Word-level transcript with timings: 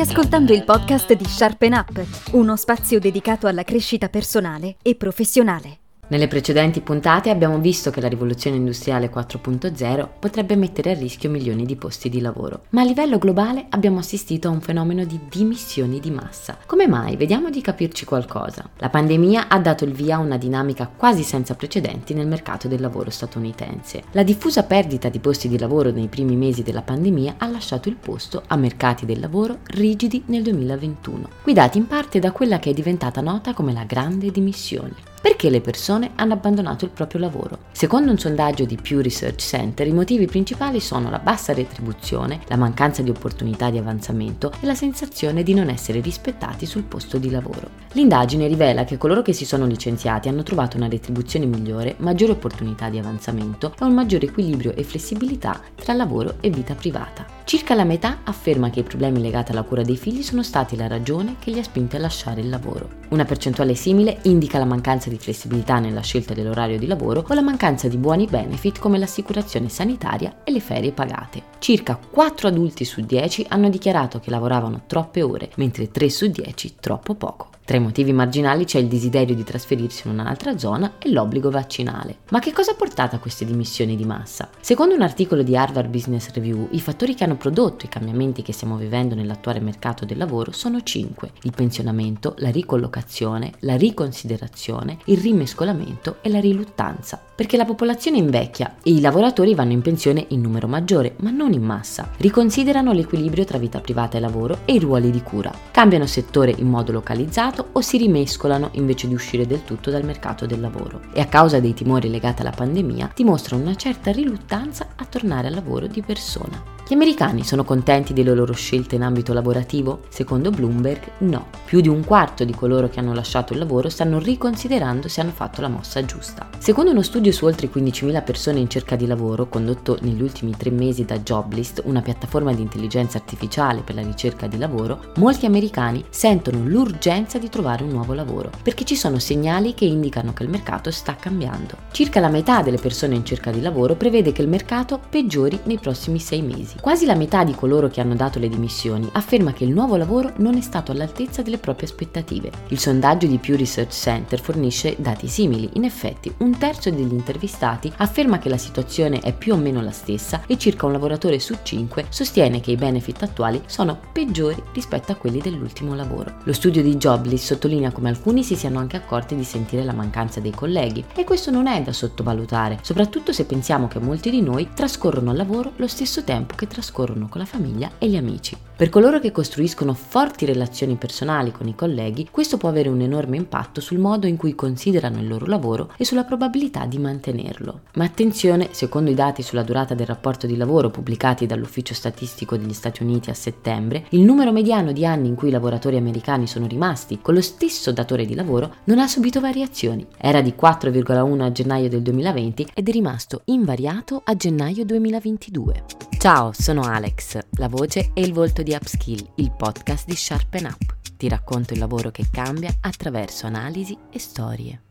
Ascoltando 0.00 0.54
il 0.54 0.64
podcast 0.64 1.12
di 1.12 1.26
Sharpen 1.26 1.74
Up, 1.74 2.30
uno 2.32 2.56
spazio 2.56 2.98
dedicato 2.98 3.46
alla 3.46 3.64
crescita 3.64 4.08
personale 4.08 4.76
e 4.82 4.96
professionale. 4.96 5.89
Nelle 6.10 6.26
precedenti 6.26 6.80
puntate 6.80 7.30
abbiamo 7.30 7.60
visto 7.60 7.92
che 7.92 8.00
la 8.00 8.08
rivoluzione 8.08 8.56
industriale 8.56 9.12
4.0 9.12 10.08
potrebbe 10.18 10.56
mettere 10.56 10.90
a 10.90 10.94
rischio 10.94 11.30
milioni 11.30 11.64
di 11.64 11.76
posti 11.76 12.08
di 12.08 12.20
lavoro, 12.20 12.62
ma 12.70 12.80
a 12.80 12.84
livello 12.84 13.16
globale 13.16 13.66
abbiamo 13.68 14.00
assistito 14.00 14.48
a 14.48 14.50
un 14.50 14.60
fenomeno 14.60 15.04
di 15.04 15.20
dimissioni 15.30 16.00
di 16.00 16.10
massa. 16.10 16.58
Come 16.66 16.88
mai? 16.88 17.14
Vediamo 17.14 17.48
di 17.48 17.60
capirci 17.60 18.04
qualcosa. 18.04 18.68
La 18.78 18.88
pandemia 18.88 19.46
ha 19.46 19.60
dato 19.60 19.84
il 19.84 19.92
via 19.92 20.16
a 20.16 20.18
una 20.18 20.36
dinamica 20.36 20.90
quasi 20.94 21.22
senza 21.22 21.54
precedenti 21.54 22.12
nel 22.12 22.26
mercato 22.26 22.66
del 22.66 22.80
lavoro 22.80 23.10
statunitense. 23.10 24.02
La 24.10 24.24
diffusa 24.24 24.64
perdita 24.64 25.08
di 25.08 25.20
posti 25.20 25.46
di 25.46 25.60
lavoro 25.60 25.92
nei 25.92 26.08
primi 26.08 26.34
mesi 26.34 26.64
della 26.64 26.82
pandemia 26.82 27.36
ha 27.38 27.46
lasciato 27.46 27.88
il 27.88 27.94
posto 27.94 28.42
a 28.48 28.56
mercati 28.56 29.06
del 29.06 29.20
lavoro 29.20 29.58
rigidi 29.62 30.24
nel 30.26 30.42
2021, 30.42 31.28
guidati 31.44 31.78
in 31.78 31.86
parte 31.86 32.18
da 32.18 32.32
quella 32.32 32.58
che 32.58 32.70
è 32.70 32.74
diventata 32.74 33.20
nota 33.20 33.54
come 33.54 33.72
la 33.72 33.84
grande 33.84 34.32
dimissione. 34.32 35.09
Perché 35.22 35.50
le 35.50 35.60
persone 35.60 36.12
hanno 36.14 36.32
abbandonato 36.32 36.86
il 36.86 36.92
proprio 36.92 37.20
lavoro? 37.20 37.58
Secondo 37.72 38.10
un 38.10 38.18
sondaggio 38.18 38.64
di 38.64 38.78
Pew 38.80 39.02
Research 39.02 39.40
Center, 39.40 39.86
i 39.86 39.92
motivi 39.92 40.24
principali 40.24 40.80
sono 40.80 41.10
la 41.10 41.18
bassa 41.18 41.52
retribuzione, 41.52 42.40
la 42.48 42.56
mancanza 42.56 43.02
di 43.02 43.10
opportunità 43.10 43.68
di 43.68 43.76
avanzamento 43.76 44.50
e 44.60 44.66
la 44.66 44.74
sensazione 44.74 45.42
di 45.42 45.52
non 45.52 45.68
essere 45.68 46.00
rispettati 46.00 46.64
sul 46.64 46.84
posto 46.84 47.18
di 47.18 47.28
lavoro. 47.28 47.68
L'indagine 47.92 48.46
rivela 48.46 48.84
che 48.84 48.96
coloro 48.96 49.20
che 49.20 49.34
si 49.34 49.44
sono 49.44 49.66
licenziati 49.66 50.28
hanno 50.28 50.42
trovato 50.42 50.78
una 50.78 50.88
retribuzione 50.88 51.44
migliore, 51.44 51.96
maggiori 51.98 52.32
opportunità 52.32 52.88
di 52.88 52.98
avanzamento 52.98 53.74
e 53.78 53.84
un 53.84 53.92
maggiore 53.92 54.26
equilibrio 54.26 54.74
e 54.74 54.84
flessibilità 54.84 55.60
tra 55.74 55.92
lavoro 55.92 56.36
e 56.40 56.48
vita 56.48 56.74
privata. 56.74 57.26
Circa 57.44 57.74
la 57.74 57.84
metà 57.84 58.20
afferma 58.22 58.70
che 58.70 58.80
i 58.80 58.84
problemi 58.84 59.20
legati 59.20 59.50
alla 59.50 59.64
cura 59.64 59.82
dei 59.82 59.96
figli 59.96 60.22
sono 60.22 60.44
stati 60.44 60.76
la 60.76 60.86
ragione 60.86 61.34
che 61.40 61.50
li 61.50 61.58
ha 61.58 61.64
spinti 61.64 61.96
a 61.96 61.98
lasciare 61.98 62.40
il 62.40 62.48
lavoro. 62.48 62.88
Una 63.08 63.24
percentuale 63.24 63.74
simile 63.74 64.18
indica 64.22 64.56
la 64.58 64.64
mancanza 64.64 65.09
di 65.10 65.18
flessibilità 65.18 65.78
nella 65.78 66.00
scelta 66.00 66.32
dell'orario 66.32 66.78
di 66.78 66.86
lavoro 66.86 67.24
o 67.28 67.34
la 67.34 67.42
mancanza 67.42 67.88
di 67.88 67.98
buoni 67.98 68.26
benefit 68.26 68.78
come 68.78 68.96
l'assicurazione 68.96 69.68
sanitaria 69.68 70.42
e 70.44 70.52
le 70.52 70.60
ferie 70.60 70.92
pagate. 70.92 71.42
Circa 71.58 71.98
4 72.10 72.48
adulti 72.48 72.84
su 72.86 73.02
10 73.02 73.46
hanno 73.48 73.68
dichiarato 73.68 74.20
che 74.20 74.30
lavoravano 74.30 74.82
troppe 74.86 75.22
ore, 75.22 75.50
mentre 75.56 75.90
3 75.90 76.08
su 76.08 76.28
10 76.28 76.76
troppo 76.80 77.14
poco. 77.14 77.48
Tra 77.70 77.78
i 77.78 77.82
motivi 77.82 78.12
marginali 78.12 78.64
c'è 78.64 78.80
il 78.80 78.88
desiderio 78.88 79.32
di 79.32 79.44
trasferirsi 79.44 80.08
in 80.08 80.14
un'altra 80.14 80.58
zona 80.58 80.94
e 80.98 81.08
l'obbligo 81.08 81.50
vaccinale. 81.50 82.16
Ma 82.30 82.40
che 82.40 82.50
cosa 82.50 82.72
ha 82.72 82.74
portato 82.74 83.14
a 83.14 83.20
queste 83.20 83.44
dimissioni 83.44 83.94
di 83.94 84.04
massa? 84.04 84.50
Secondo 84.60 84.96
un 84.96 85.02
articolo 85.02 85.44
di 85.44 85.56
Harvard 85.56 85.88
Business 85.88 86.32
Review, 86.32 86.66
i 86.72 86.80
fattori 86.80 87.14
che 87.14 87.22
hanno 87.22 87.36
prodotto 87.36 87.84
i 87.84 87.88
cambiamenti 87.88 88.42
che 88.42 88.52
stiamo 88.52 88.76
vivendo 88.76 89.14
nell'attuale 89.14 89.60
mercato 89.60 90.04
del 90.04 90.18
lavoro 90.18 90.50
sono 90.50 90.82
cinque: 90.82 91.30
il 91.42 91.52
pensionamento, 91.54 92.34
la 92.38 92.50
ricollocazione, 92.50 93.52
la 93.60 93.76
riconsiderazione, 93.76 94.98
il 95.04 95.18
rimescolamento 95.18 96.16
e 96.22 96.28
la 96.28 96.40
riluttanza. 96.40 97.22
Perché 97.40 97.56
la 97.56 97.64
popolazione 97.64 98.18
invecchia 98.18 98.74
e 98.82 98.90
i 98.90 99.00
lavoratori 99.00 99.54
vanno 99.54 99.72
in 99.72 99.80
pensione 99.80 100.26
in 100.28 100.42
numero 100.42 100.68
maggiore, 100.68 101.14
ma 101.20 101.30
non 101.30 101.54
in 101.54 101.62
massa. 101.62 102.10
Riconsiderano 102.18 102.92
l'equilibrio 102.92 103.46
tra 103.46 103.56
vita 103.56 103.80
privata 103.80 104.18
e 104.18 104.20
lavoro 104.20 104.58
e 104.66 104.74
i 104.74 104.78
ruoli 104.78 105.10
di 105.10 105.22
cura. 105.22 105.50
Cambiano 105.70 106.04
settore 106.04 106.54
in 106.58 106.68
modo 106.68 106.92
localizzato 106.92 107.68
o 107.72 107.80
si 107.80 107.96
rimescolano 107.96 108.68
invece 108.72 109.08
di 109.08 109.14
uscire 109.14 109.46
del 109.46 109.64
tutto 109.64 109.90
dal 109.90 110.04
mercato 110.04 110.44
del 110.44 110.60
lavoro 110.60 111.00
e 111.14 111.22
a 111.22 111.28
causa 111.28 111.60
dei 111.60 111.72
timori 111.72 112.10
legati 112.10 112.42
alla 112.42 112.50
pandemia 112.50 113.12
dimostrano 113.14 113.62
una 113.62 113.74
certa 113.74 114.12
riluttanza 114.12 114.88
a 114.96 115.06
tornare 115.06 115.46
al 115.46 115.54
lavoro 115.54 115.86
di 115.86 116.02
persona. 116.02 116.79
Gli 116.90 116.94
americani 116.94 117.44
sono 117.44 117.62
contenti 117.62 118.12
delle 118.12 118.34
loro 118.34 118.52
scelte 118.52 118.96
in 118.96 119.02
ambito 119.02 119.32
lavorativo? 119.32 120.00
Secondo 120.08 120.50
Bloomberg 120.50 121.12
no. 121.18 121.46
Più 121.64 121.80
di 121.80 121.86
un 121.86 122.02
quarto 122.04 122.42
di 122.42 122.52
coloro 122.52 122.88
che 122.88 122.98
hanno 122.98 123.14
lasciato 123.14 123.52
il 123.52 123.60
lavoro 123.60 123.88
stanno 123.88 124.18
riconsiderando 124.18 125.06
se 125.06 125.20
hanno 125.20 125.30
fatto 125.30 125.60
la 125.60 125.68
mossa 125.68 126.04
giusta. 126.04 126.48
Secondo 126.58 126.90
uno 126.90 127.02
studio 127.02 127.30
su 127.30 127.44
oltre 127.44 127.70
15.000 127.72 128.24
persone 128.24 128.58
in 128.58 128.68
cerca 128.68 128.96
di 128.96 129.06
lavoro 129.06 129.48
condotto 129.48 129.98
negli 130.00 130.20
ultimi 130.20 130.56
tre 130.56 130.70
mesi 130.70 131.04
da 131.04 131.20
Joblist, 131.20 131.80
una 131.84 132.02
piattaforma 132.02 132.52
di 132.52 132.62
intelligenza 132.62 133.18
artificiale 133.18 133.82
per 133.82 133.94
la 133.94 134.02
ricerca 134.02 134.48
di 134.48 134.58
lavoro, 134.58 135.12
molti 135.18 135.46
americani 135.46 136.04
sentono 136.10 136.64
l'urgenza 136.64 137.38
di 137.38 137.48
trovare 137.48 137.84
un 137.84 137.90
nuovo 137.90 138.14
lavoro 138.14 138.50
perché 138.64 138.84
ci 138.84 138.96
sono 138.96 139.20
segnali 139.20 139.74
che 139.74 139.84
indicano 139.84 140.32
che 140.32 140.42
il 140.42 140.48
mercato 140.48 140.90
sta 140.90 141.14
cambiando. 141.14 141.76
Circa 141.92 142.18
la 142.18 142.30
metà 142.30 142.62
delle 142.62 142.78
persone 142.78 143.14
in 143.14 143.24
cerca 143.24 143.52
di 143.52 143.60
lavoro 143.60 143.94
prevede 143.94 144.32
che 144.32 144.42
il 144.42 144.48
mercato 144.48 144.98
peggiori 145.08 145.56
nei 145.62 145.78
prossimi 145.78 146.18
sei 146.18 146.42
mesi. 146.42 146.78
Quasi 146.80 147.04
la 147.04 147.14
metà 147.14 147.44
di 147.44 147.54
coloro 147.54 147.88
che 147.88 148.00
hanno 148.00 148.14
dato 148.14 148.38
le 148.38 148.48
dimissioni 148.48 149.06
afferma 149.12 149.52
che 149.52 149.64
il 149.64 149.70
nuovo 149.70 149.96
lavoro 149.96 150.32
non 150.36 150.56
è 150.56 150.62
stato 150.62 150.92
all'altezza 150.92 151.42
delle 151.42 151.58
proprie 151.58 151.86
aspettative. 151.86 152.50
Il 152.68 152.78
sondaggio 152.78 153.26
di 153.26 153.36
Pew 153.36 153.54
Research 153.54 153.92
Center 153.92 154.40
fornisce 154.40 154.96
dati 154.98 155.28
simili. 155.28 155.68
In 155.74 155.84
effetti, 155.84 156.32
un 156.38 156.56
terzo 156.56 156.88
degli 156.90 157.12
intervistati 157.12 157.92
afferma 157.98 158.38
che 158.38 158.48
la 158.48 158.56
situazione 158.56 159.20
è 159.20 159.34
più 159.34 159.52
o 159.52 159.56
meno 159.58 159.82
la 159.82 159.90
stessa 159.90 160.40
e 160.46 160.56
circa 160.56 160.86
un 160.86 160.92
lavoratore 160.92 161.38
su 161.38 161.54
cinque 161.62 162.06
sostiene 162.08 162.60
che 162.60 162.70
i 162.70 162.76
benefit 162.76 163.24
attuali 163.24 163.60
sono 163.66 164.00
peggiori 164.10 164.62
rispetto 164.72 165.12
a 165.12 165.16
quelli 165.16 165.40
dell'ultimo 165.40 165.94
lavoro. 165.94 166.36
Lo 166.44 166.54
studio 166.54 166.82
di 166.82 166.96
Jobless 166.96 167.44
sottolinea 167.44 167.92
come 167.92 168.08
alcuni 168.08 168.42
si 168.42 168.56
siano 168.56 168.78
anche 168.78 168.96
accorti 168.96 169.36
di 169.36 169.44
sentire 169.44 169.84
la 169.84 169.92
mancanza 169.92 170.40
dei 170.40 170.52
colleghi 170.52 171.04
e 171.14 171.24
questo 171.24 171.50
non 171.50 171.66
è 171.66 171.82
da 171.82 171.92
sottovalutare, 171.92 172.78
soprattutto 172.80 173.34
se 173.34 173.44
pensiamo 173.44 173.86
che 173.86 173.98
molti 173.98 174.30
di 174.30 174.40
noi 174.40 174.70
trascorrono 174.72 175.30
al 175.30 175.36
lavoro 175.36 175.72
lo 175.76 175.86
stesso 175.86 176.24
tempo 176.24 176.54
che 176.54 176.68
trascorrono 176.70 177.28
con 177.28 177.40
la 177.40 177.46
famiglia 177.46 177.90
e 177.98 178.08
gli 178.08 178.16
amici. 178.16 178.56
Per 178.80 178.88
coloro 178.88 179.20
che 179.20 179.30
costruiscono 179.30 179.92
forti 179.92 180.46
relazioni 180.46 180.96
personali 180.96 181.52
con 181.52 181.68
i 181.68 181.74
colleghi, 181.74 182.28
questo 182.30 182.56
può 182.56 182.70
avere 182.70 182.88
un 182.88 183.02
enorme 183.02 183.36
impatto 183.36 183.78
sul 183.78 183.98
modo 183.98 184.26
in 184.26 184.38
cui 184.38 184.54
considerano 184.54 185.18
il 185.18 185.28
loro 185.28 185.44
lavoro 185.44 185.92
e 185.98 186.06
sulla 186.06 186.24
probabilità 186.24 186.86
di 186.86 186.96
mantenerlo. 186.96 187.80
Ma 187.96 188.04
attenzione, 188.04 188.68
secondo 188.70 189.10
i 189.10 189.14
dati 189.14 189.42
sulla 189.42 189.64
durata 189.64 189.92
del 189.92 190.06
rapporto 190.06 190.46
di 190.46 190.56
lavoro 190.56 190.88
pubblicati 190.88 191.44
dall'Ufficio 191.44 191.92
Statistico 191.92 192.56
degli 192.56 192.72
Stati 192.72 193.02
Uniti 193.02 193.28
a 193.28 193.34
settembre, 193.34 194.06
il 194.12 194.22
numero 194.22 194.50
mediano 194.50 194.92
di 194.92 195.04
anni 195.04 195.28
in 195.28 195.34
cui 195.34 195.48
i 195.48 195.52
lavoratori 195.52 195.98
americani 195.98 196.46
sono 196.46 196.66
rimasti 196.66 197.18
con 197.20 197.34
lo 197.34 197.42
stesso 197.42 197.92
datore 197.92 198.24
di 198.24 198.34
lavoro 198.34 198.76
non 198.84 198.98
ha 198.98 199.06
subito 199.08 199.40
variazioni. 199.40 200.06
Era 200.16 200.40
di 200.40 200.54
4,1 200.58 201.40
a 201.42 201.52
gennaio 201.52 201.90
del 201.90 202.00
2020 202.00 202.68
ed 202.72 202.88
è 202.88 202.92
rimasto 202.92 203.42
invariato 203.44 204.22
a 204.24 204.34
gennaio 204.34 204.86
2022. 204.86 205.84
Ciao, 206.20 206.49
sono 206.52 206.82
Alex, 206.82 207.38
la 207.52 207.68
voce 207.68 208.10
e 208.14 208.22
il 208.22 208.32
volto 208.32 208.62
di 208.62 208.72
Upskill, 208.72 209.32
il 209.36 209.52
podcast 209.52 210.06
di 210.06 210.16
Sharpen 210.16 210.64
Up. 210.64 210.96
Ti 211.16 211.28
racconto 211.28 211.72
il 211.72 211.78
lavoro 211.78 212.10
che 212.10 212.26
cambia 212.30 212.74
attraverso 212.80 213.46
analisi 213.46 213.96
e 214.10 214.18
storie. 214.18 214.89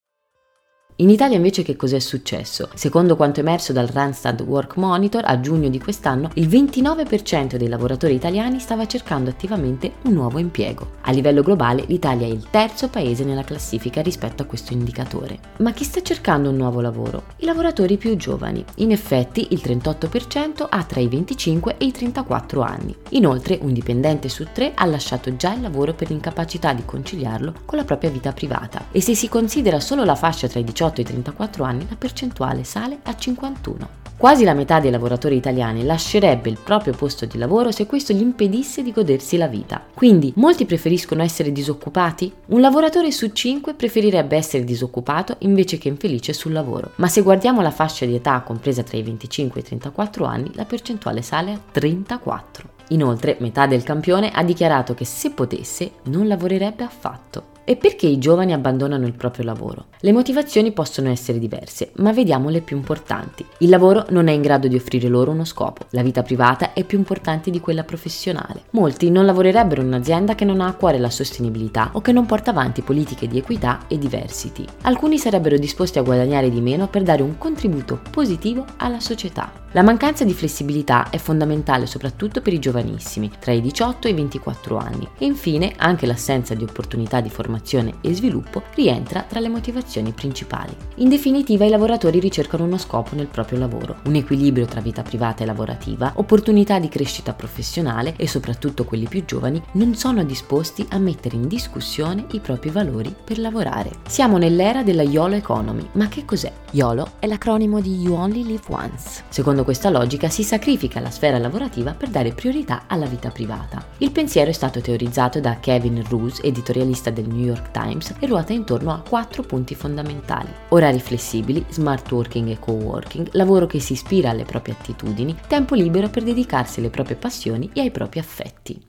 In 1.02 1.10
Italia 1.10 1.38
invece 1.38 1.64
che 1.64 1.78
cos'è 1.78 2.00
successo? 2.00 2.68
Secondo 2.74 3.16
quanto 3.16 3.40
emerso 3.40 3.72
dal 3.72 3.88
Randstad 3.88 4.42
Work 4.42 4.76
Monitor, 4.76 5.24
a 5.24 5.40
giugno 5.40 5.70
di 5.70 5.80
quest'anno 5.80 6.30
il 6.34 6.50
29% 6.50 7.56
dei 7.56 7.70
lavoratori 7.70 8.16
italiani 8.16 8.60
stava 8.60 8.86
cercando 8.86 9.30
attivamente 9.30 9.94
un 10.04 10.12
nuovo 10.12 10.40
impiego. 10.40 10.98
A 11.04 11.12
livello 11.12 11.42
globale 11.42 11.86
l'Italia 11.88 12.28
è 12.28 12.30
il 12.30 12.48
terzo 12.50 12.90
paese 12.90 13.24
nella 13.24 13.46
classifica 13.46 14.02
rispetto 14.02 14.44
a 14.44 14.46
questo 14.46 14.74
indicatore. 14.74 15.40
Ma 15.60 15.72
chi 15.72 15.86
sta 15.86 16.02
cercando 16.02 16.50
un 16.50 16.58
nuovo 16.58 16.82
lavoro? 16.82 17.28
I 17.38 17.46
lavoratori 17.46 17.96
più 17.96 18.18
giovani. 18.18 18.66
In 18.76 18.92
effetti 18.92 19.48
il 19.52 19.62
38% 19.64 20.66
ha 20.68 20.84
tra 20.84 21.00
i 21.00 21.08
25 21.08 21.76
e 21.78 21.86
i 21.86 21.94
34 21.94 22.62
anni. 22.62 22.94
Inoltre 23.12 23.58
un 23.62 23.72
dipendente 23.72 24.28
su 24.28 24.48
tre 24.52 24.74
ha 24.76 24.84
lasciato 24.84 25.34
già 25.38 25.54
il 25.54 25.62
lavoro 25.62 25.94
per 25.94 26.10
l'incapacità 26.10 26.74
di 26.74 26.84
conciliarlo 26.84 27.54
con 27.64 27.78
la 27.78 27.86
propria 27.86 28.10
vita 28.10 28.34
privata. 28.34 28.88
E 28.92 29.00
se 29.00 29.16
si 29.16 29.30
considera 29.30 29.80
solo 29.80 30.04
la 30.04 30.16
fascia 30.16 30.50
tra 30.50 30.60
i 30.60 30.66
18 30.66 30.88
18 30.90 31.02
e 31.02 31.04
34 31.04 31.64
anni 31.64 31.86
la 31.88 31.96
percentuale 31.96 32.64
sale 32.64 33.00
a 33.04 33.16
51. 33.16 33.98
Quasi 34.18 34.44
la 34.44 34.54
metà 34.54 34.82
dei 34.82 34.92
lavoratori 34.92 35.38
italiani 35.38 35.86
lascerebbe 35.86 36.50
il 36.50 36.58
proprio 36.62 36.94
posto 36.94 37.26
di 37.26 37.38
lavoro 37.38 37.72
se 37.72 37.86
questo 37.86 38.12
gli 38.12 38.20
impedisse 38.20 38.84
di 38.84 38.92
godersi 38.92 39.38
la 39.38 39.48
vita. 39.48 39.82
Quindi 39.94 40.34
molti 40.36 40.66
preferiscono 40.66 41.24
essere 41.24 41.54
disoccupati? 41.54 42.34
Un 42.48 42.60
lavoratore 42.60 43.14
su 43.14 43.32
5 43.32 43.76
preferirebbe 43.76 44.36
essere 44.36 44.66
disoccupato 44.66 45.38
invece 45.40 45.78
che 45.78 45.88
infelice 45.88 46.34
sul 46.34 46.52
lavoro. 46.52 46.92
Ma 46.96 47.08
se 47.08 47.22
guardiamo 47.22 47.62
la 47.62 47.72
fascia 47.72 48.06
di 48.06 48.16
età 48.16 48.42
compresa 48.42 48.84
tra 48.84 48.98
i 48.98 49.04
25 49.04 49.62
e 49.62 49.64
i 49.64 49.68
34 49.68 50.26
anni, 50.26 50.52
la 50.56 50.66
percentuale 50.66 51.22
sale 51.22 51.54
a 51.54 51.60
34. 51.72 52.78
Inoltre, 52.90 53.38
metà 53.40 53.68
del 53.68 53.84
campione 53.84 54.32
ha 54.32 54.44
dichiarato 54.44 54.94
che 54.96 55.06
se 55.06 55.32
potesse 55.32 55.92
non 56.06 56.28
lavorerebbe 56.28 56.84
affatto. 56.84 57.58
E 57.70 57.76
perché 57.76 58.08
i 58.08 58.18
giovani 58.18 58.52
abbandonano 58.52 59.06
il 59.06 59.14
proprio 59.14 59.46
lavoro? 59.46 59.90
Le 60.00 60.12
motivazioni 60.12 60.72
possono 60.72 61.10
essere 61.10 61.38
diverse, 61.38 61.92
ma 61.98 62.12
vediamo 62.12 62.50
le 62.50 62.62
più 62.62 62.76
importanti. 62.76 63.46
Il 63.60 63.70
lavoro 63.70 64.08
non 64.10 64.28
è 64.28 64.32
in 64.32 64.42
grado 64.42 64.68
di 64.68 64.76
offrire 64.76 65.08
loro 65.08 65.30
uno 65.30 65.46
scopo, 65.46 65.86
la 65.92 66.02
vita 66.02 66.24
privata 66.24 66.74
è 66.74 66.84
più 66.84 66.98
importante 66.98 67.52
di 67.52 67.60
quella 67.60 67.84
professionale. 67.84 68.64
Molti 68.72 69.12
non 69.12 69.28
lavorerebbero 69.28 69.82
in 69.82 69.88
un'azienda 69.88 70.34
che 70.34 70.46
non 70.46 70.62
ha 70.62 70.66
a 70.66 70.74
cuore 70.74 70.98
la 70.98 71.12
sostenibilità 71.12 71.92
o 71.94 72.02
che 72.02 72.12
non 72.12 72.26
porta 72.26 72.50
avanti 72.50 72.82
politiche 72.82 73.28
di 73.28 73.38
equità 73.38 73.82
e 73.88 74.00
diversity. 74.00 74.66
Alcuni 74.82 75.20
sarebbero 75.20 75.60
disposti 75.60 76.00
a 76.00 76.02
guadagnare 76.02 76.50
di 76.50 76.62
meno 76.62 76.88
per 76.88 77.04
dare 77.04 77.22
un 77.22 77.38
contributo 77.38 78.02
positivo 78.10 78.66
alla 78.78 79.00
società. 79.00 79.68
La 79.74 79.84
mancanza 79.84 80.24
di 80.24 80.34
flessibilità 80.34 81.12
è 81.12 81.20
fondamentale 81.20 81.86
soprattutto 81.86 82.42
per 82.42 82.54
i 82.54 82.58
giovanissimi, 82.58 83.30
tra 83.40 83.52
i 83.52 83.62
18 83.62 84.08
e 84.08 84.10
i 84.10 84.16
24 84.16 84.78
anni. 84.78 85.08
E 85.20 85.26
infine 85.26 85.74
anche 85.78 86.08
l'assenza 86.08 86.56
di 86.56 86.64
opportunità 86.64 87.22
di 87.22 87.30
formazione 87.30 87.58
e 88.02 88.14
sviluppo 88.14 88.64
rientra 88.76 89.24
tra 89.24 89.40
le 89.40 89.50
motivazioni 89.50 90.12
principali. 90.12 90.76
In 90.96 91.10
definitiva 91.10 91.66
i 91.66 91.70
lavoratori 91.70 92.20
ricercano 92.20 92.64
uno 92.64 92.78
scopo 92.78 93.16
nel 93.16 93.28
proprio 93.28 93.60
lavoro, 93.60 93.98
un 94.06 94.16
equilibrio 94.16 94.66
tra 94.66 94.82
vita 94.82 95.02
privata 95.02 95.44
e 95.44 95.46
lavorativa, 95.46 96.14
opportunità 96.16 96.80
di 96.80 96.90
crescita 96.90 97.34
professionale 97.34 98.14
e 98.18 98.28
soprattutto 98.28 98.86
quelli 98.86 99.08
più 99.08 99.26
giovani 99.26 99.62
non 99.74 99.96
sono 99.96 100.24
disposti 100.24 100.86
a 100.90 100.98
mettere 100.98 101.36
in 101.36 101.48
discussione 101.48 102.26
i 102.32 102.40
propri 102.40 102.70
valori 102.70 103.14
per 103.24 103.40
lavorare. 103.40 103.92
Siamo 104.08 104.38
nell'era 104.38 104.84
della 104.84 105.04
YOLO 105.04 105.36
Economy, 105.36 105.88
ma 105.94 106.08
che 106.08 106.26
cos'è? 106.26 106.52
YOLO 106.72 107.12
è 107.20 107.28
l'acronimo 107.28 107.82
di 107.82 108.00
You 108.00 108.16
Only 108.16 108.44
Live 108.44 108.64
Once. 108.68 109.24
Secondo 109.30 109.64
questa 109.64 109.90
logica 109.90 110.30
si 110.30 110.44
sacrifica 110.44 111.00
la 111.00 111.10
sfera 111.10 111.38
lavorativa 111.38 111.94
per 111.94 112.10
dare 112.10 112.32
priorità 112.32 112.84
alla 112.88 113.06
vita 113.06 113.30
privata. 113.30 113.84
Il 113.98 114.12
pensiero 114.12 114.50
è 114.50 114.54
stato 114.54 114.80
teorizzato 114.80 115.40
da 115.40 115.60
Kevin 115.60 116.04
Roose, 116.08 116.44
editorialista 116.44 117.10
del 117.10 117.28
New 117.28 117.46
York 117.46 117.49
Times, 117.72 118.14
e 118.20 118.28
ruota 118.28 118.54
intorno 118.54 118.92
a 118.92 119.02
quattro 119.08 119.44
punti 119.44 119.76
fondamentali. 119.76 120.50
Orari 120.70 121.00
flessibili, 121.00 121.66
smart 121.70 122.12
working 122.12 122.50
e 122.50 122.60
co-working, 122.60 123.30
lavoro 123.32 123.66
che 123.66 123.80
si 123.80 123.94
ispira 123.94 124.30
alle 124.30 124.46
proprie 124.46 124.76
attitudini, 124.78 125.36
tempo 125.48 125.76
libero 125.76 126.10
per 126.10 126.24
dedicarsi 126.24 126.80
alle 126.80 126.90
proprie 126.90 127.16
passioni 127.16 127.70
e 127.74 127.82
ai 127.82 127.92
propri 127.92 128.20
affetti. 128.20 128.88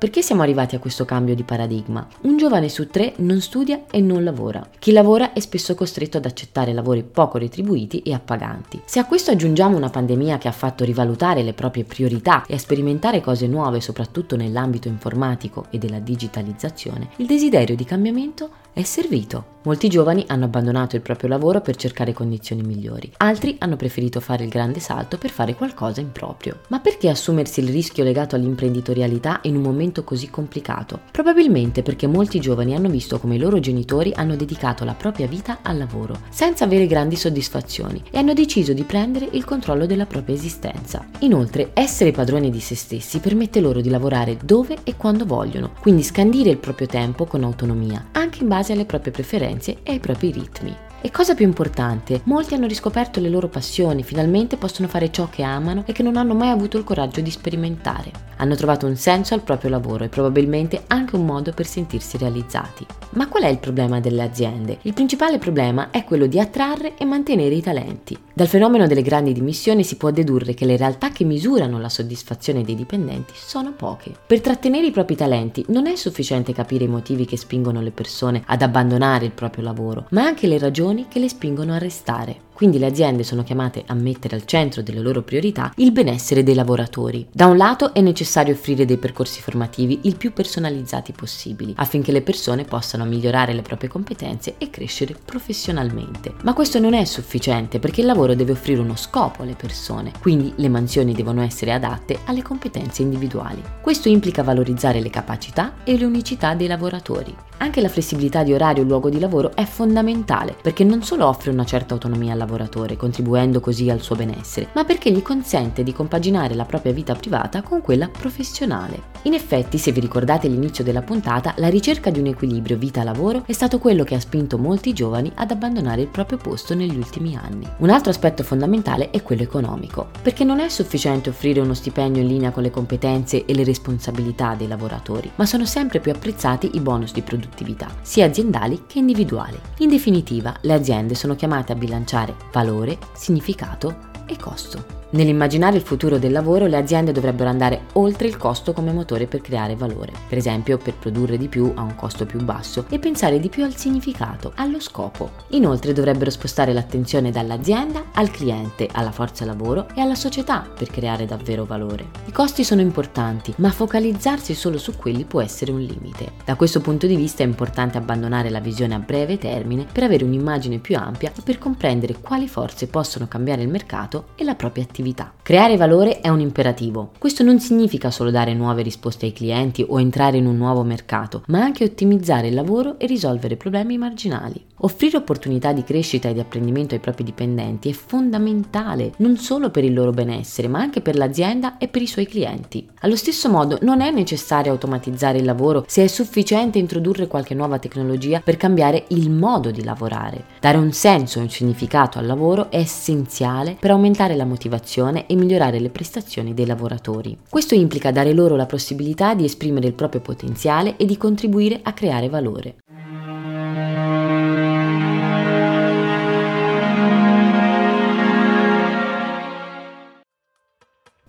Perché 0.00 0.22
siamo 0.22 0.40
arrivati 0.40 0.74
a 0.74 0.78
questo 0.78 1.04
cambio 1.04 1.34
di 1.34 1.42
paradigma? 1.42 2.08
Un 2.22 2.38
giovane 2.38 2.70
su 2.70 2.88
tre 2.88 3.12
non 3.16 3.42
studia 3.42 3.82
e 3.90 4.00
non 4.00 4.24
lavora. 4.24 4.66
Chi 4.78 4.92
lavora 4.92 5.34
è 5.34 5.40
spesso 5.40 5.74
costretto 5.74 6.16
ad 6.16 6.24
accettare 6.24 6.72
lavori 6.72 7.02
poco 7.02 7.36
retribuiti 7.36 8.00
e 8.00 8.14
appaganti. 8.14 8.80
Se 8.86 8.98
a 8.98 9.04
questo 9.04 9.30
aggiungiamo 9.30 9.76
una 9.76 9.90
pandemia 9.90 10.38
che 10.38 10.48
ha 10.48 10.52
fatto 10.52 10.84
rivalutare 10.84 11.42
le 11.42 11.52
proprie 11.52 11.84
priorità 11.84 12.46
e 12.46 12.54
a 12.54 12.58
sperimentare 12.58 13.20
cose 13.20 13.46
nuove 13.46 13.82
soprattutto 13.82 14.36
nell'ambito 14.36 14.88
informatico 14.88 15.66
e 15.68 15.76
della 15.76 15.98
digitalizzazione, 15.98 17.10
il 17.16 17.26
desiderio 17.26 17.76
di 17.76 17.84
cambiamento 17.84 18.48
è 18.72 18.82
servito. 18.82 19.58
Molti 19.62 19.88
giovani 19.88 20.24
hanno 20.28 20.46
abbandonato 20.46 20.96
il 20.96 21.02
proprio 21.02 21.28
lavoro 21.28 21.60
per 21.60 21.76
cercare 21.76 22.14
condizioni 22.14 22.62
migliori, 22.62 23.12
altri 23.18 23.56
hanno 23.58 23.76
preferito 23.76 24.18
fare 24.18 24.42
il 24.42 24.48
grande 24.48 24.80
salto 24.80 25.18
per 25.18 25.28
fare 25.28 25.54
qualcosa 25.54 26.00
in 26.00 26.12
proprio. 26.12 26.60
Ma 26.68 26.80
perché 26.80 27.10
assumersi 27.10 27.60
il 27.60 27.68
rischio 27.68 28.02
legato 28.02 28.36
all'imprenditorialità 28.36 29.40
in 29.42 29.56
un 29.56 29.62
momento 29.62 30.02
così 30.02 30.30
complicato? 30.30 31.00
Probabilmente 31.10 31.82
perché 31.82 32.06
molti 32.06 32.40
giovani 32.40 32.74
hanno 32.74 32.88
visto 32.88 33.18
come 33.18 33.34
i 33.34 33.38
loro 33.38 33.60
genitori 33.60 34.14
hanno 34.14 34.34
dedicato 34.34 34.86
la 34.86 34.94
propria 34.94 35.26
vita 35.26 35.58
al 35.60 35.76
lavoro, 35.76 36.20
senza 36.30 36.64
avere 36.64 36.86
grandi 36.86 37.16
soddisfazioni, 37.16 38.02
e 38.10 38.16
hanno 38.16 38.32
deciso 38.32 38.72
di 38.72 38.84
prendere 38.84 39.28
il 39.32 39.44
controllo 39.44 39.84
della 39.84 40.06
propria 40.06 40.34
esistenza. 40.36 41.06
Inoltre, 41.18 41.72
essere 41.74 42.12
padroni 42.12 42.48
di 42.48 42.60
se 42.60 42.74
stessi 42.74 43.18
permette 43.18 43.60
loro 43.60 43.82
di 43.82 43.90
lavorare 43.90 44.38
dove 44.42 44.78
e 44.84 44.96
quando 44.96 45.26
vogliono, 45.26 45.72
quindi 45.80 46.02
scandire 46.02 46.48
il 46.48 46.56
proprio 46.56 46.86
tempo 46.86 47.26
con 47.26 47.44
autonomia, 47.44 48.06
anche 48.12 48.40
in 48.40 48.48
base 48.48 48.69
alle 48.72 48.84
proprie 48.84 49.12
preferenze 49.12 49.78
e 49.82 49.92
ai 49.92 50.00
propri 50.00 50.30
ritmi. 50.30 50.89
E 51.02 51.10
cosa 51.10 51.34
più 51.34 51.46
importante, 51.46 52.20
molti 52.24 52.52
hanno 52.52 52.66
riscoperto 52.66 53.20
le 53.20 53.30
loro 53.30 53.48
passioni, 53.48 54.02
finalmente 54.02 54.58
possono 54.58 54.86
fare 54.86 55.10
ciò 55.10 55.30
che 55.30 55.42
amano 55.42 55.84
e 55.86 55.92
che 55.92 56.02
non 56.02 56.18
hanno 56.18 56.34
mai 56.34 56.50
avuto 56.50 56.76
il 56.76 56.84
coraggio 56.84 57.22
di 57.22 57.30
sperimentare. 57.30 58.28
Hanno 58.36 58.54
trovato 58.54 58.86
un 58.86 58.96
senso 58.96 59.32
al 59.32 59.42
proprio 59.42 59.70
lavoro 59.70 60.04
e 60.04 60.08
probabilmente 60.08 60.84
anche 60.88 61.16
un 61.16 61.24
modo 61.24 61.52
per 61.52 61.66
sentirsi 61.66 62.18
realizzati. 62.18 62.84
Ma 63.12 63.28
qual 63.28 63.44
è 63.44 63.48
il 63.48 63.58
problema 63.58 63.98
delle 63.98 64.22
aziende? 64.22 64.78
Il 64.82 64.92
principale 64.92 65.38
problema 65.38 65.90
è 65.90 66.04
quello 66.04 66.26
di 66.26 66.38
attrarre 66.38 66.96
e 66.98 67.04
mantenere 67.06 67.54
i 67.54 67.62
talenti. 67.62 68.18
Dal 68.32 68.46
fenomeno 68.46 68.86
delle 68.86 69.02
grandi 69.02 69.32
dimissioni 69.32 69.84
si 69.84 69.96
può 69.96 70.10
dedurre 70.10 70.54
che 70.54 70.64
le 70.64 70.76
realtà 70.76 71.10
che 71.10 71.24
misurano 71.24 71.78
la 71.78 71.90
soddisfazione 71.90 72.62
dei 72.62 72.74
dipendenti 72.74 73.32
sono 73.34 73.72
poche. 73.72 74.12
Per 74.26 74.40
trattenere 74.40 74.86
i 74.86 74.90
propri 74.90 75.16
talenti 75.16 75.64
non 75.68 75.86
è 75.86 75.96
sufficiente 75.96 76.54
capire 76.54 76.84
i 76.84 76.88
motivi 76.88 77.26
che 77.26 77.36
spingono 77.36 77.80
le 77.80 77.90
persone 77.90 78.42
ad 78.46 78.62
abbandonare 78.62 79.26
il 79.26 79.32
proprio 79.32 79.64
lavoro, 79.64 80.06
ma 80.10 80.24
anche 80.24 80.46
le 80.46 80.58
ragioni 80.58 80.88
che 81.08 81.18
le 81.18 81.28
spingono 81.28 81.74
a 81.74 81.78
restare. 81.78 82.49
Quindi 82.60 82.78
le 82.78 82.88
aziende 82.88 83.22
sono 83.22 83.42
chiamate 83.42 83.84
a 83.86 83.94
mettere 83.94 84.36
al 84.36 84.44
centro 84.44 84.82
delle 84.82 85.00
loro 85.00 85.22
priorità 85.22 85.72
il 85.76 85.92
benessere 85.92 86.42
dei 86.42 86.54
lavoratori. 86.54 87.26
Da 87.32 87.46
un 87.46 87.56
lato 87.56 87.94
è 87.94 88.02
necessario 88.02 88.52
offrire 88.52 88.84
dei 88.84 88.98
percorsi 88.98 89.40
formativi 89.40 90.00
il 90.02 90.16
più 90.16 90.34
personalizzati 90.34 91.12
possibili, 91.12 91.72
affinché 91.76 92.12
le 92.12 92.20
persone 92.20 92.64
possano 92.64 93.06
migliorare 93.06 93.54
le 93.54 93.62
proprie 93.62 93.88
competenze 93.88 94.56
e 94.58 94.68
crescere 94.68 95.16
professionalmente. 95.24 96.34
Ma 96.42 96.52
questo 96.52 96.78
non 96.78 96.92
è 96.92 97.02
sufficiente 97.06 97.78
perché 97.78 98.02
il 98.02 98.06
lavoro 98.06 98.34
deve 98.34 98.52
offrire 98.52 98.82
uno 98.82 98.94
scopo 98.94 99.40
alle 99.40 99.54
persone, 99.54 100.12
quindi 100.20 100.52
le 100.56 100.68
mansioni 100.68 101.14
devono 101.14 101.40
essere 101.40 101.72
adatte 101.72 102.18
alle 102.26 102.42
competenze 102.42 103.00
individuali. 103.00 103.62
Questo 103.80 104.10
implica 104.10 104.42
valorizzare 104.42 105.00
le 105.00 105.08
capacità 105.08 105.76
e 105.82 105.96
le 105.96 106.04
unicità 106.04 106.52
dei 106.52 106.66
lavoratori. 106.66 107.34
Anche 107.62 107.80
la 107.80 107.88
flessibilità 107.88 108.42
di 108.42 108.52
orario 108.52 108.82
e 108.82 108.86
luogo 108.86 109.10
di 109.10 109.18
lavoro 109.18 109.54
è 109.54 109.64
fondamentale 109.64 110.56
perché 110.60 110.82
non 110.82 111.02
solo 111.02 111.26
offre 111.26 111.50
una 111.50 111.64
certa 111.64 111.92
autonomia 111.92 112.32
al 112.32 112.38
lavoratore, 112.38 112.48
contribuendo 112.96 113.60
così 113.60 113.90
al 113.90 114.00
suo 114.00 114.16
benessere, 114.16 114.68
ma 114.74 114.84
perché 114.84 115.10
gli 115.10 115.22
consente 115.22 115.82
di 115.82 115.92
compaginare 115.92 116.54
la 116.54 116.64
propria 116.64 116.92
vita 116.92 117.14
privata 117.14 117.62
con 117.62 117.80
quella 117.80 118.08
professionale. 118.08 119.08
In 119.22 119.34
effetti, 119.34 119.78
se 119.78 119.92
vi 119.92 120.00
ricordate 120.00 120.48
l'inizio 120.48 120.84
della 120.84 121.02
puntata, 121.02 121.54
la 121.58 121.68
ricerca 121.68 122.10
di 122.10 122.20
un 122.20 122.26
equilibrio 122.26 122.76
vita-lavoro 122.76 123.42
è 123.46 123.52
stato 123.52 123.78
quello 123.78 124.04
che 124.04 124.14
ha 124.14 124.20
spinto 124.20 124.58
molti 124.58 124.92
giovani 124.92 125.30
ad 125.34 125.50
abbandonare 125.50 126.02
il 126.02 126.08
proprio 126.08 126.38
posto 126.38 126.74
negli 126.74 126.96
ultimi 126.96 127.36
anni. 127.36 127.68
Un 127.78 127.90
altro 127.90 128.10
aspetto 128.10 128.42
fondamentale 128.42 129.10
è 129.10 129.22
quello 129.22 129.42
economico, 129.42 130.08
perché 130.22 130.44
non 130.44 130.60
è 130.60 130.68
sufficiente 130.68 131.28
offrire 131.30 131.60
uno 131.60 131.74
stipendio 131.74 132.22
in 132.22 132.28
linea 132.28 132.50
con 132.50 132.62
le 132.62 132.70
competenze 132.70 133.44
e 133.44 133.54
le 133.54 133.64
responsabilità 133.64 134.54
dei 134.54 134.68
lavoratori, 134.68 135.30
ma 135.36 135.46
sono 135.46 135.64
sempre 135.64 136.00
più 136.00 136.12
apprezzati 136.12 136.70
i 136.74 136.80
bonus 136.80 137.12
di 137.12 137.22
produttività, 137.22 137.88
sia 138.02 138.26
aziendali 138.26 138.84
che 138.86 138.98
individuali. 138.98 139.58
In 139.78 139.88
definitiva, 139.88 140.54
le 140.62 140.72
aziende 140.72 141.14
sono 141.14 141.34
chiamate 141.34 141.72
a 141.72 141.76
bilanciare 141.76 142.29
valore, 142.52 142.98
significato 143.14 144.08
e 144.26 144.36
costo. 144.36 144.99
Nell'immaginare 145.12 145.76
il 145.76 145.82
futuro 145.82 146.18
del 146.18 146.30
lavoro, 146.30 146.66
le 146.66 146.76
aziende 146.76 147.10
dovrebbero 147.10 147.50
andare 147.50 147.86
oltre 147.94 148.28
il 148.28 148.36
costo 148.36 148.72
come 148.72 148.92
motore 148.92 149.26
per 149.26 149.40
creare 149.40 149.74
valore, 149.74 150.12
per 150.28 150.38
esempio 150.38 150.78
per 150.78 150.94
produrre 150.94 151.36
di 151.36 151.48
più 151.48 151.72
a 151.74 151.82
un 151.82 151.96
costo 151.96 152.26
più 152.26 152.40
basso 152.40 152.84
e 152.88 153.00
pensare 153.00 153.40
di 153.40 153.48
più 153.48 153.64
al 153.64 153.74
significato, 153.74 154.52
allo 154.54 154.78
scopo. 154.78 155.32
Inoltre 155.48 155.92
dovrebbero 155.92 156.30
spostare 156.30 156.72
l'attenzione 156.72 157.32
dall'azienda 157.32 158.04
al 158.12 158.30
cliente, 158.30 158.88
alla 158.92 159.10
forza 159.10 159.44
lavoro 159.44 159.88
e 159.96 160.00
alla 160.00 160.14
società 160.14 160.64
per 160.72 160.88
creare 160.88 161.26
davvero 161.26 161.64
valore. 161.64 162.06
I 162.26 162.32
costi 162.32 162.62
sono 162.62 162.80
importanti, 162.80 163.52
ma 163.56 163.72
focalizzarsi 163.72 164.54
solo 164.54 164.78
su 164.78 164.94
quelli 164.94 165.24
può 165.24 165.40
essere 165.40 165.72
un 165.72 165.80
limite. 165.80 166.34
Da 166.44 166.54
questo 166.54 166.80
punto 166.80 167.08
di 167.08 167.16
vista 167.16 167.42
è 167.42 167.46
importante 167.46 167.98
abbandonare 167.98 168.48
la 168.48 168.60
visione 168.60 168.94
a 168.94 169.00
breve 169.00 169.38
termine 169.38 169.86
per 169.90 170.04
avere 170.04 170.22
un'immagine 170.22 170.78
più 170.78 170.96
ampia 170.96 171.32
e 171.36 171.42
per 171.42 171.58
comprendere 171.58 172.20
quali 172.20 172.46
forze 172.46 172.86
possono 172.86 173.26
cambiare 173.26 173.62
il 173.62 173.68
mercato 173.68 174.26
e 174.36 174.44
la 174.44 174.54
propria 174.54 174.84
attività 174.84 174.98
attività. 175.00 175.32
Creare 175.42 175.76
valore 175.76 176.20
è 176.20 176.28
un 176.28 176.40
imperativo. 176.40 177.10
Questo 177.18 177.42
non 177.42 177.58
significa 177.58 178.10
solo 178.10 178.30
dare 178.30 178.54
nuove 178.54 178.82
risposte 178.82 179.26
ai 179.26 179.32
clienti 179.32 179.84
o 179.86 179.98
entrare 179.98 180.36
in 180.36 180.46
un 180.46 180.56
nuovo 180.56 180.82
mercato, 180.82 181.42
ma 181.46 181.60
anche 181.60 181.84
ottimizzare 181.84 182.48
il 182.48 182.54
lavoro 182.54 182.98
e 182.98 183.06
risolvere 183.06 183.56
problemi 183.56 183.98
marginali. 183.98 184.69
Offrire 184.82 185.18
opportunità 185.18 185.74
di 185.74 185.84
crescita 185.84 186.30
e 186.30 186.32
di 186.32 186.40
apprendimento 186.40 186.94
ai 186.94 187.00
propri 187.00 187.22
dipendenti 187.22 187.90
è 187.90 187.92
fondamentale 187.92 189.12
non 189.18 189.36
solo 189.36 189.68
per 189.68 189.84
il 189.84 189.92
loro 189.92 190.10
benessere, 190.10 190.68
ma 190.68 190.80
anche 190.80 191.02
per 191.02 191.16
l'azienda 191.16 191.76
e 191.76 191.86
per 191.88 192.00
i 192.00 192.06
suoi 192.06 192.26
clienti. 192.26 192.88
Allo 193.00 193.16
stesso 193.16 193.50
modo 193.50 193.76
non 193.82 194.00
è 194.00 194.10
necessario 194.10 194.72
automatizzare 194.72 195.36
il 195.36 195.44
lavoro 195.44 195.84
se 195.86 196.04
è 196.04 196.06
sufficiente 196.06 196.78
introdurre 196.78 197.26
qualche 197.26 197.52
nuova 197.52 197.78
tecnologia 197.78 198.40
per 198.40 198.56
cambiare 198.56 199.04
il 199.08 199.30
modo 199.30 199.70
di 199.70 199.84
lavorare. 199.84 200.44
Dare 200.60 200.78
un 200.78 200.92
senso 200.92 201.38
e 201.38 201.42
un 201.42 201.50
significato 201.50 202.18
al 202.18 202.24
lavoro 202.24 202.70
è 202.70 202.78
essenziale 202.78 203.76
per 203.78 203.90
aumentare 203.90 204.34
la 204.34 204.46
motivazione 204.46 205.26
e 205.26 205.34
migliorare 205.34 205.78
le 205.78 205.90
prestazioni 205.90 206.54
dei 206.54 206.64
lavoratori. 206.64 207.36
Questo 207.50 207.74
implica 207.74 208.12
dare 208.12 208.32
loro 208.32 208.56
la 208.56 208.64
possibilità 208.64 209.34
di 209.34 209.44
esprimere 209.44 209.88
il 209.88 209.94
proprio 209.94 210.22
potenziale 210.22 210.96
e 210.96 211.04
di 211.04 211.18
contribuire 211.18 211.80
a 211.82 211.92
creare 211.92 212.30
valore. 212.30 212.76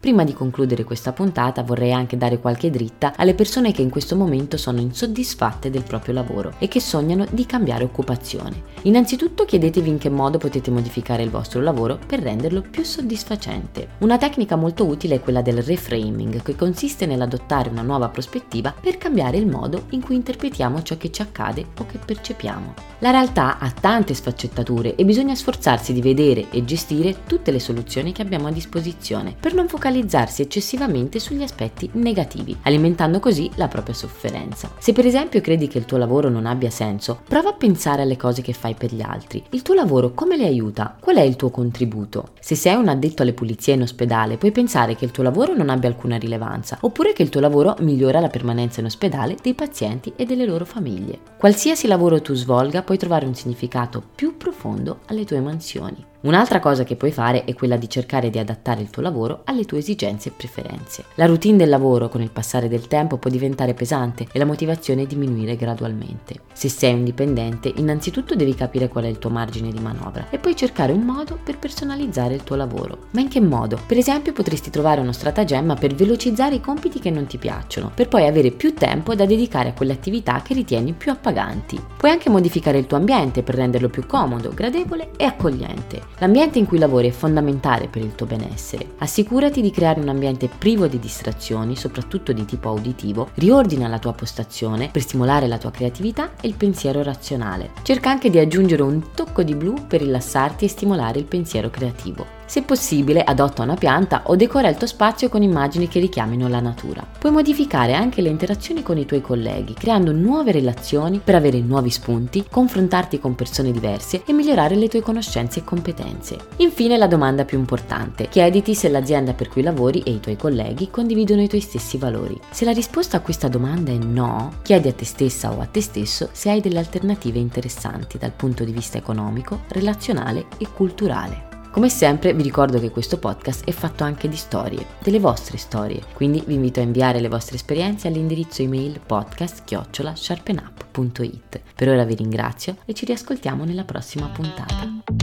Prima 0.01 0.23
di 0.23 0.33
concludere 0.33 0.83
questa 0.83 1.13
puntata 1.13 1.61
vorrei 1.61 1.93
anche 1.93 2.17
dare 2.17 2.39
qualche 2.39 2.71
dritta 2.71 3.13
alle 3.15 3.35
persone 3.35 3.71
che 3.71 3.83
in 3.83 3.91
questo 3.91 4.15
momento 4.15 4.57
sono 4.57 4.79
insoddisfatte 4.79 5.69
del 5.69 5.83
proprio 5.83 6.15
lavoro 6.15 6.55
e 6.57 6.67
che 6.67 6.79
sognano 6.79 7.27
di 7.29 7.45
cambiare 7.45 7.83
occupazione. 7.83 8.63
Innanzitutto 8.81 9.45
chiedetevi 9.45 9.89
in 9.89 9.99
che 9.99 10.09
modo 10.09 10.39
potete 10.39 10.71
modificare 10.71 11.21
il 11.21 11.29
vostro 11.29 11.61
lavoro 11.61 11.99
per 12.03 12.19
renderlo 12.19 12.61
più 12.61 12.83
soddisfacente. 12.83 13.89
Una 13.99 14.17
tecnica 14.17 14.55
molto 14.55 14.87
utile 14.87 15.17
è 15.17 15.21
quella 15.21 15.43
del 15.43 15.61
reframing, 15.61 16.41
che 16.41 16.55
consiste 16.55 17.05
nell'adottare 17.05 17.69
una 17.69 17.83
nuova 17.83 18.09
prospettiva 18.09 18.73
per 18.73 18.97
cambiare 18.97 19.37
il 19.37 19.45
modo 19.45 19.83
in 19.89 20.01
cui 20.01 20.15
interpretiamo 20.15 20.81
ciò 20.81 20.97
che 20.97 21.11
ci 21.11 21.21
accade 21.21 21.67
o 21.77 21.85
che 21.85 21.99
percepiamo. 22.03 22.90
La 23.03 23.09
realtà 23.09 23.57
ha 23.57 23.71
tante 23.71 24.13
sfaccettature 24.13 24.93
e 24.93 25.05
bisogna 25.05 25.33
sforzarsi 25.33 25.91
di 25.91 26.03
vedere 26.03 26.51
e 26.51 26.63
gestire 26.63 27.23
tutte 27.25 27.49
le 27.49 27.59
soluzioni 27.59 28.11
che 28.11 28.21
abbiamo 28.21 28.45
a 28.45 28.51
disposizione 28.51 29.33
per 29.39 29.55
non 29.55 29.67
focalizzarsi 29.67 30.43
eccessivamente 30.43 31.17
sugli 31.17 31.41
aspetti 31.41 31.89
negativi, 31.93 32.55
alimentando 32.61 33.19
così 33.19 33.49
la 33.55 33.67
propria 33.67 33.95
sofferenza. 33.95 34.69
Se 34.77 34.93
per 34.93 35.07
esempio 35.07 35.41
credi 35.41 35.67
che 35.67 35.79
il 35.79 35.85
tuo 35.85 35.97
lavoro 35.97 36.29
non 36.29 36.45
abbia 36.45 36.69
senso, 36.69 37.21
prova 37.27 37.49
a 37.49 37.53
pensare 37.53 38.03
alle 38.03 38.17
cose 38.17 38.43
che 38.43 38.53
fai 38.53 38.75
per 38.75 38.93
gli 38.93 39.01
altri. 39.01 39.43
Il 39.49 39.63
tuo 39.63 39.73
lavoro 39.73 40.13
come 40.13 40.37
le 40.37 40.45
aiuta? 40.45 40.95
Qual 40.99 41.15
è 41.15 41.21
il 41.21 41.37
tuo 41.37 41.49
contributo? 41.49 42.33
Se 42.39 42.53
sei 42.53 42.75
un 42.75 42.87
addetto 42.87 43.23
alle 43.23 43.33
pulizie 43.33 43.73
in 43.73 43.81
ospedale, 43.81 44.37
puoi 44.37 44.51
pensare 44.51 44.95
che 44.95 45.05
il 45.05 45.11
tuo 45.11 45.23
lavoro 45.23 45.55
non 45.55 45.69
abbia 45.69 45.89
alcuna 45.89 46.17
rilevanza, 46.17 46.77
oppure 46.81 47.13
che 47.13 47.23
il 47.23 47.29
tuo 47.29 47.41
lavoro 47.41 47.75
migliora 47.79 48.19
la 48.19 48.29
permanenza 48.29 48.79
in 48.79 48.85
ospedale 48.85 49.37
dei 49.41 49.55
pazienti 49.55 50.13
e 50.15 50.25
delle 50.25 50.45
loro 50.45 50.65
famiglie. 50.65 51.17
Qualsiasi 51.39 51.87
lavoro 51.87 52.21
tu 52.21 52.35
svolga, 52.35 52.83
puoi 52.91 53.03
trovare 53.03 53.25
un 53.25 53.35
significato 53.35 54.03
più 54.15 54.35
profondo 54.35 54.99
alle 55.05 55.23
tue 55.23 55.39
mansioni. 55.39 56.10
Un'altra 56.23 56.59
cosa 56.59 56.83
che 56.83 56.95
puoi 56.95 57.11
fare 57.11 57.45
è 57.45 57.55
quella 57.55 57.77
di 57.77 57.89
cercare 57.89 58.29
di 58.29 58.37
adattare 58.37 58.81
il 58.81 58.91
tuo 58.91 59.01
lavoro 59.01 59.41
alle 59.45 59.65
tue 59.65 59.79
esigenze 59.79 60.29
e 60.29 60.33
preferenze. 60.37 61.05
La 61.15 61.25
routine 61.25 61.57
del 61.57 61.69
lavoro 61.69 62.09
con 62.09 62.21
il 62.21 62.29
passare 62.29 62.67
del 62.67 62.85
tempo 62.85 63.17
può 63.17 63.31
diventare 63.31 63.73
pesante 63.73 64.27
e 64.31 64.37
la 64.37 64.45
motivazione 64.45 65.07
diminuire 65.07 65.55
gradualmente. 65.55 66.41
Se 66.53 66.69
sei 66.69 66.93
un 66.93 67.03
dipendente, 67.03 67.73
innanzitutto 67.75 68.35
devi 68.35 68.53
capire 68.53 68.87
qual 68.87 69.05
è 69.05 69.07
il 69.07 69.17
tuo 69.17 69.31
margine 69.31 69.71
di 69.71 69.79
manovra 69.79 70.27
e 70.29 70.37
poi 70.37 70.55
cercare 70.55 70.91
un 70.91 71.01
modo 71.01 71.39
per 71.43 71.57
personalizzare 71.57 72.35
il 72.35 72.43
tuo 72.43 72.55
lavoro. 72.55 73.05
Ma 73.11 73.21
in 73.21 73.27
che 73.27 73.41
modo? 73.41 73.79
Per 73.87 73.97
esempio 73.97 74.31
potresti 74.31 74.69
trovare 74.69 75.01
uno 75.01 75.13
stratagemma 75.13 75.73
per 75.73 75.95
velocizzare 75.95 76.53
i 76.53 76.61
compiti 76.61 76.99
che 76.99 77.09
non 77.09 77.25
ti 77.25 77.39
piacciono, 77.39 77.91
per 77.95 78.07
poi 78.07 78.27
avere 78.27 78.51
più 78.51 78.75
tempo 78.75 79.15
da 79.15 79.25
dedicare 79.25 79.69
a 79.69 79.73
quelle 79.73 79.93
attività 79.93 80.43
che 80.43 80.53
ritieni 80.53 80.93
più 80.93 81.09
appaganti. 81.09 81.83
Puoi 81.97 82.11
anche 82.11 82.29
modificare 82.29 82.77
il 82.77 82.85
tuo 82.85 82.97
ambiente 82.97 83.41
per 83.41 83.55
renderlo 83.55 83.89
più 83.89 84.05
comodo, 84.05 84.53
gradevole 84.53 85.09
e 85.17 85.23
accogliente. 85.23 86.10
L'ambiente 86.19 86.59
in 86.59 86.65
cui 86.65 86.77
lavori 86.77 87.07
è 87.07 87.11
fondamentale 87.11 87.87
per 87.87 88.01
il 88.01 88.15
tuo 88.15 88.25
benessere. 88.25 88.93
Assicurati 88.99 89.61
di 89.61 89.71
creare 89.71 89.99
un 89.99 90.09
ambiente 90.09 90.47
privo 90.47 90.87
di 90.87 90.99
distrazioni, 90.99 91.75
soprattutto 91.75 92.31
di 92.31 92.45
tipo 92.45 92.69
auditivo, 92.69 93.29
riordina 93.35 93.87
la 93.87 93.99
tua 93.99 94.13
postazione 94.13 94.89
per 94.91 95.01
stimolare 95.01 95.47
la 95.47 95.57
tua 95.57 95.71
creatività 95.71 96.31
e 96.39 96.47
il 96.47 96.55
pensiero 96.55 97.01
razionale. 97.03 97.71
Cerca 97.81 98.09
anche 98.09 98.29
di 98.29 98.39
aggiungere 98.39 98.83
un 98.83 99.11
tocco 99.13 99.43
di 99.43 99.55
blu 99.55 99.87
per 99.87 100.01
rilassarti 100.01 100.65
e 100.65 100.69
stimolare 100.69 101.19
il 101.19 101.25
pensiero 101.25 101.69
creativo. 101.69 102.40
Se 102.51 102.63
possibile, 102.63 103.23
adotta 103.23 103.63
una 103.63 103.75
pianta 103.75 104.23
o 104.25 104.35
decora 104.35 104.67
il 104.67 104.75
tuo 104.75 104.85
spazio 104.85 105.29
con 105.29 105.41
immagini 105.41 105.87
che 105.87 106.01
richiamino 106.01 106.49
la 106.49 106.59
natura. 106.59 107.01
Puoi 107.17 107.31
modificare 107.31 107.93
anche 107.93 108.21
le 108.21 108.27
interazioni 108.27 108.83
con 108.83 108.97
i 108.97 109.05
tuoi 109.05 109.21
colleghi, 109.21 109.73
creando 109.73 110.11
nuove 110.11 110.51
relazioni 110.51 111.21
per 111.23 111.35
avere 111.35 111.61
nuovi 111.61 111.89
spunti, 111.89 112.43
confrontarti 112.51 113.19
con 113.19 113.35
persone 113.35 113.71
diverse 113.71 114.23
e 114.25 114.33
migliorare 114.33 114.75
le 114.75 114.89
tue 114.89 114.99
conoscenze 114.99 115.59
e 115.59 115.63
competenze. 115.63 116.39
Infine 116.57 116.97
la 116.97 117.07
domanda 117.07 117.45
più 117.45 117.57
importante. 117.57 118.27
Chiediti 118.27 118.75
se 118.75 118.89
l'azienda 118.89 119.31
per 119.31 119.47
cui 119.47 119.61
lavori 119.61 120.01
e 120.01 120.11
i 120.11 120.19
tuoi 120.19 120.35
colleghi 120.35 120.89
condividono 120.89 121.41
i 121.41 121.47
tuoi 121.47 121.61
stessi 121.61 121.97
valori. 121.97 122.37
Se 122.49 122.65
la 122.65 122.73
risposta 122.73 123.15
a 123.15 123.21
questa 123.21 123.47
domanda 123.47 123.93
è 123.93 123.97
no, 123.97 124.55
chiedi 124.61 124.89
a 124.89 124.93
te 124.93 125.05
stessa 125.05 125.53
o 125.53 125.61
a 125.61 125.67
te 125.67 125.79
stesso 125.79 126.27
se 126.33 126.49
hai 126.49 126.59
delle 126.59 126.79
alternative 126.79 127.39
interessanti 127.39 128.17
dal 128.17 128.33
punto 128.33 128.65
di 128.65 128.73
vista 128.73 128.97
economico, 128.97 129.61
relazionale 129.69 130.47
e 130.57 130.67
culturale. 130.69 131.50
Come 131.71 131.87
sempre 131.87 132.33
vi 132.33 132.43
ricordo 132.43 132.81
che 132.81 132.89
questo 132.89 133.17
podcast 133.17 133.63
è 133.63 133.71
fatto 133.71 134.03
anche 134.03 134.27
di 134.27 134.35
storie, 134.35 134.85
delle 135.01 135.19
vostre 135.19 135.57
storie, 135.57 136.03
quindi 136.13 136.43
vi 136.45 136.55
invito 136.55 136.81
a 136.81 136.83
inviare 136.83 137.21
le 137.21 137.29
vostre 137.29 137.55
esperienze 137.55 138.09
all'indirizzo 138.09 138.61
email 138.61 138.99
podcast-sharpenup.it. 138.99 141.61
Per 141.73 141.87
ora 141.87 142.03
vi 142.03 142.15
ringrazio 142.15 142.75
e 142.83 142.93
ci 142.93 143.05
riascoltiamo 143.05 143.63
nella 143.63 143.85
prossima 143.85 144.27
puntata. 144.27 145.20